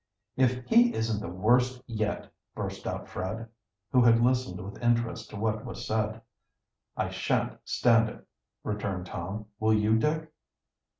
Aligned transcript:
"If 0.35 0.65
he 0.65 0.95
isn't 0.95 1.19
the 1.21 1.29
worst 1.31 1.79
yet!" 1.85 2.33
burst 2.55 2.87
out 2.87 3.07
Fred, 3.07 3.47
who 3.91 4.01
had 4.01 4.19
listened 4.19 4.59
with 4.59 4.81
interest 4.81 5.29
to 5.29 5.35
what 5.35 5.63
was 5.63 5.85
said. 5.85 6.21
"I 6.97 7.09
shan't 7.11 7.59
stand 7.65 8.09
it," 8.09 8.27
returned 8.63 9.05
Tom. 9.05 9.45
"Will 9.59 9.75
you, 9.75 9.99
Dick?" 9.99 10.33